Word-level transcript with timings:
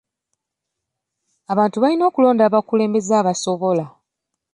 Abantu 1.51 1.77
balina 1.83 2.03
okulonda 2.09 2.43
abakulembeze 2.45 3.13
abasobola. 3.21 3.85